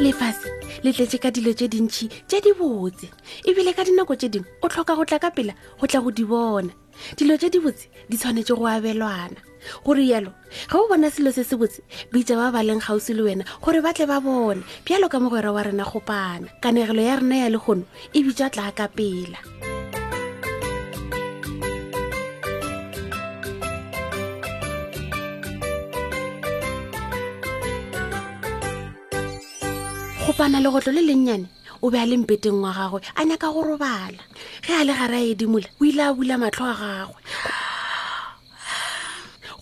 [0.00, 0.50] lefase
[0.84, 3.08] le tletse ka dilo tse dintšhi tse di botse
[3.48, 6.22] ebile ka dinako tse dingwe o tlhoka go tla ka pela go tla go di
[6.28, 6.68] bona
[7.16, 9.40] dilo tse di botse di tshwanetse go abelwana
[9.84, 10.36] gore yalo
[10.68, 11.80] ga o bona selo se se botse
[12.12, 15.48] bitsa ba ba leng gausi le wena gore ba tle ba bone pjalo ka mogwera
[15.48, 19.40] wa rena gopana kanegelo ya rena ya legono e bitswa tla ka pela
[30.26, 31.46] go pana legotlo le lennyane
[31.84, 34.18] o be a le mpeteng wa gagwe a nyaka go robala
[34.64, 37.20] ge a le gare a edimola o ile a bula matlho a gagwe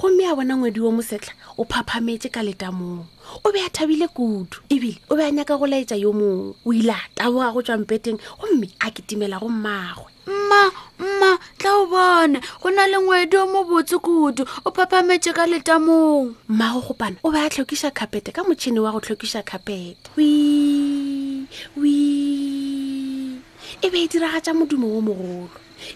[0.00, 3.04] gomme a bona ngwedi o mosetlha o phaphametse ka letamong
[3.44, 6.72] o be a thabile kudu ebile o be a nyaka go laetsa yo mongwe o
[6.72, 10.62] ile a taboga go tswa mpeteng gomme a ketimela go mmagwe mma
[11.00, 15.44] mma tla o bone go na le ngwedi o mo botse kudu o phaphametse ka
[15.44, 20.53] letamong mmago gopana o be a tlhokisa kgapete ka motšhini wa go tlhokisa kgapete ii
[21.80, 21.98] wi
[23.86, 25.46] e be e diragatsa modumo o mogolo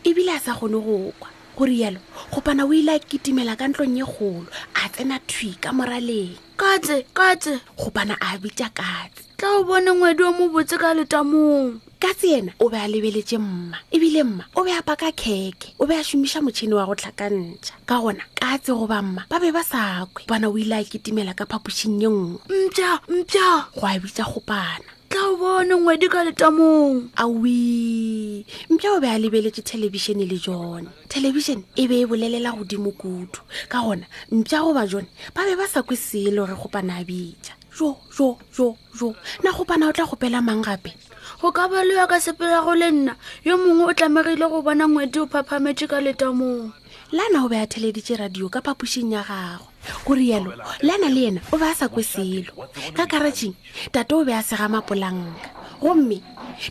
[0.09, 2.01] ebile a sa kgone go kwa gore yalo
[2.33, 4.47] gopana o ile a kitimela ka ntlong ye golo
[4.81, 10.23] a tsena thwi ka moraleng katse katse gopana a bitsa katse tla o bone ngwedi
[10.23, 14.65] o mo botse ka letamong katse yena o be a lebeletse mma ebile mma o
[14.67, 18.71] be a paka kheke o be a šomiša motšhini wa go tlhakantšha ka gona katse
[18.79, 22.57] goba mma ba be ba sakwe gopana o ile a kitimela ka phapošing ye nngwe
[22.71, 29.01] mpa mpa go a bitsa gopana tla o bone ngwedi ka letamong awi mpe o
[29.01, 33.41] be a lebeletse thelebišene le jone thelebišene e be e bolelela godimo kudu
[33.73, 37.53] ka gona mpša goba jone ba be ba sa kwe selo re gopana a bitša
[37.77, 39.09] jo jo jo jo
[39.41, 40.93] nna gopana o tla gopela mang gape
[41.41, 43.17] go ka ba lewa ka sepela go le nna
[43.49, 46.69] yo mongwe o tlamegile go bona ngwedi o phaphametše ka letamong
[47.11, 49.65] lana o be a theleditše radio ka phapošing ya gagwe
[50.07, 50.51] go rialo
[50.85, 52.53] lana le yena o be a sa kwe selo
[52.93, 53.57] ka karatšeng
[53.93, 55.33] tate o be a sega mapolanka
[55.81, 56.21] gomme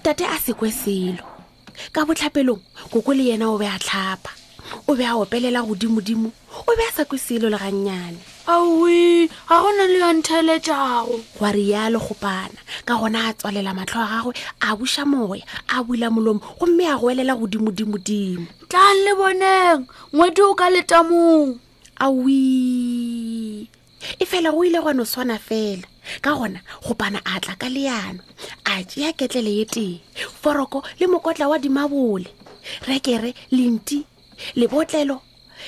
[0.05, 1.25] tate a se kwe selo
[1.89, 2.61] ka botlhapelong
[2.93, 4.29] koko le yena o be a tlhapa
[4.85, 8.21] o be a opelela godimodimo o be a sa kwe selo le gannyane
[8.55, 14.33] aui ga gona le yantheletšago gwa rialo gopana ka gona a tswalela matlho a gagwe
[14.67, 15.43] a buša moya
[15.75, 19.81] a bula molomo gomme a goelela godimodimodimo tlang le boneng
[20.15, 21.49] ngwedi o ka letamong
[22.05, 22.41] aui
[24.21, 25.83] e fela go ile gwane swana fela
[26.23, 28.21] ka gona gopana a tla ka leano
[28.71, 29.99] a tea ketlele ye teng
[30.41, 32.29] foroko le mokotla wa dimabole
[32.87, 33.99] rekere lenti
[34.59, 35.15] lebotlelo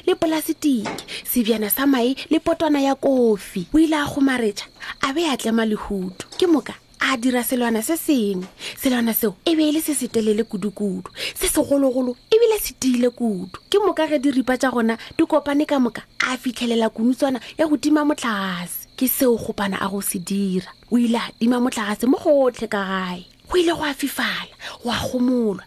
[0.07, 0.83] le polasetiki
[1.31, 4.65] sebjana sa mae le potwana ya kofi o ile a gomaretša
[5.01, 8.47] a be a tlema lehutu ke moka a dira selwana se sengwe
[8.79, 13.59] selwana seo e be e le se setelele kudu-kudu se segologolo ebile se tiile kudu
[13.69, 17.77] ke moka ge diripa tša gona di kopane ka moka a fitlhelela konutswana ya go
[17.77, 22.17] tima motlhase ke seo gopana a go se dira o ile a tima motlhagase mo
[22.19, 23.19] gotlhe ka gae
[23.51, 25.63] go ile go a fifala go a gomolwa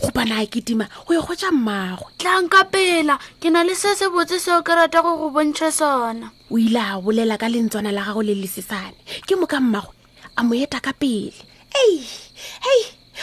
[0.00, 4.38] gobana a ketima go ye gotsa mmaagwe tlanka pela ke na le se se botse
[4.42, 8.22] seo ke rata go go bontshe sona o ile a bolela ka lentswana la gago
[8.22, 9.90] le lesesane ke mo ka mmaagwe
[10.36, 11.38] a mo eta ka pele
[11.70, 12.02] ei
[12.66, 12.82] ei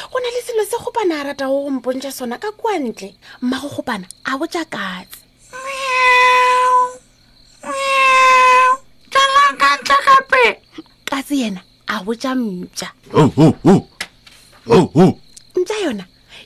[0.09, 3.11] go na le selo se gopana a rata go go mpontshe sona ka kua ntle
[3.43, 5.19] mmaago gopana a botja katse
[9.13, 10.45] tsalakantle gape
[11.11, 12.87] katse yena a botja mpa
[13.19, 13.51] oh,
[14.71, 15.13] oh, oh,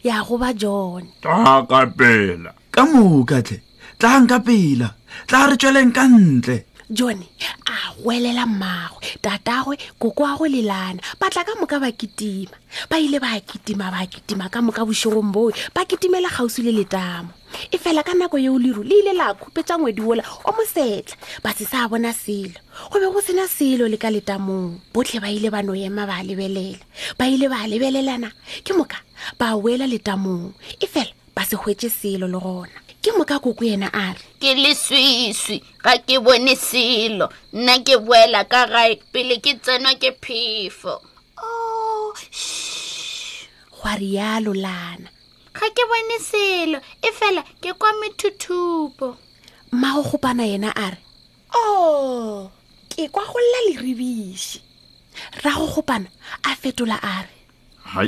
[0.03, 3.58] ya go ba jone taka pela ka mokatlhe
[4.00, 4.94] tla nka pela
[5.28, 6.58] tla re tsweleng ka ntle
[6.94, 7.25] jone
[7.66, 12.55] a gwelela mmagwe tatagwe koko a go lelana ba tla ka moka ba kitima
[12.90, 17.32] ba ile ba kitima ba kitima ka moka bosegong boo ba kitimela kgausi le letamo
[17.72, 21.14] e fela ka nako yeo leru le ile la khupetša ngwedi ola o mosetla
[21.44, 22.59] ba se sa bona selo
[22.92, 26.18] go be go sena selo le ka letamong botlhe ba ile ba no ema ba
[26.28, 26.78] lebelela
[27.20, 28.30] ba ile ba lebelelana
[28.66, 29.00] ke moka
[29.40, 30.48] ba wela letamong
[30.80, 34.50] e fela ba se hwetse selo le gona ke moka koko yena a re ke
[34.64, 37.26] leswiswi ga ke bone selo
[37.58, 40.96] nna ke boela ka gae pele ke tsenwa ke phefo
[41.42, 42.14] oh,
[43.82, 45.09] gwa rialo lana
[45.58, 49.18] ga ke bone selo e fela ke kwa methuthupo
[49.72, 50.98] mmago gopana yena a re
[51.56, 52.52] o oh,
[52.90, 54.62] ke kwa go lla leribiši
[55.44, 56.09] rago gopana
[56.46, 57.34] a fetola a re
[57.92, 58.08] hai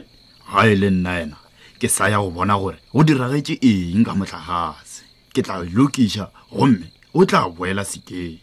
[0.54, 1.38] ga e le nna ena
[1.82, 3.58] ke sa ya go bona gore go diragetse
[3.96, 5.02] eng ka motlhagase
[5.34, 8.38] ke tla lokiša gomme o tla boela sekeng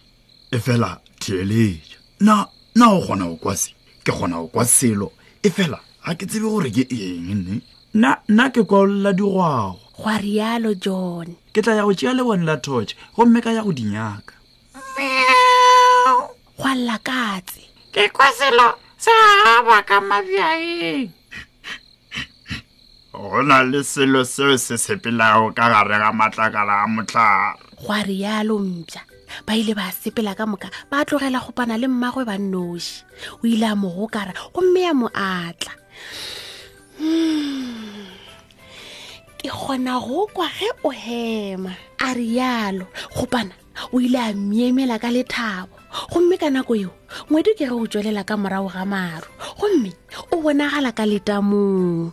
[0.50, 0.90] e fela
[1.22, 2.34] theeletša na
[2.74, 3.70] na o kgona go kwa se
[4.04, 5.08] ke kgona go kwa selo
[5.46, 9.78] e fela ga ke tsebe gore ke eng nne nna nna ke kwa la digwago
[9.98, 13.72] gwa rialo john ke tla ya go tšea lebone la torche gomme ka ya go
[13.72, 14.34] dinyaka
[15.00, 16.12] nyaka
[16.60, 17.64] gwa lla katse
[17.94, 18.68] ke kwa selo
[19.00, 19.12] sa
[19.48, 21.08] aba ka mabjaeng
[23.16, 28.60] go na le selo seo se sepelago ka gare ga matlakala a motlhare gwa rialo
[28.60, 29.00] mpša
[29.48, 33.04] ba ile ba sepela ka moka ba tlogela go pana le mmagwe ba nnoši
[33.40, 35.72] o ile a mo gokara gomme ya mo atla
[37.00, 37.45] hmm.
[39.46, 41.72] ke kgona go kwa ge o hema
[42.08, 43.54] a rialo gopana
[43.94, 45.70] o ile a miemela ka lethabo
[46.10, 46.90] gomme ka nako eo
[47.30, 49.28] ngwedi ke re o tswelela ka morago ga maru
[49.58, 49.90] gomme
[50.34, 52.10] o bonagala ka letamong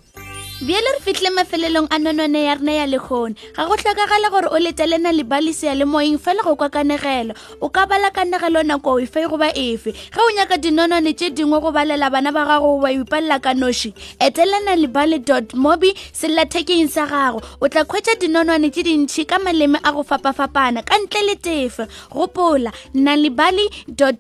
[0.62, 4.60] bjele re fitlhile mafelelong a nonone ya rena ya lekgone ga go tlhokagala gore o
[4.62, 9.28] letelena lebalesea le moeng fela go kwa kanegelo o ka bala kanegelo nako efe e
[9.28, 13.42] goba efe ge o nyaka dinonone tse dingwe go balela bana ba gago ba ipalela
[13.42, 15.18] ka noši etelena lebale
[15.56, 20.84] mobi sellathekeng sa gago o tla kgwetsa dinonone tse dintšhi ka maleme a go fapafapana
[20.86, 23.66] ka ntle le tefe gopola na lebale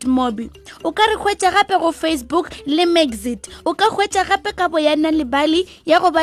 [0.07, 0.49] mobi
[0.83, 5.11] o ka re kgwetsa gape go facebook le maxit o ka kgwetsa gape ka boyana
[5.11, 6.22] lebale ya goba